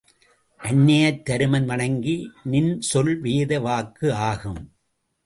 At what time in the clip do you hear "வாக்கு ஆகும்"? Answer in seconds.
3.59-4.73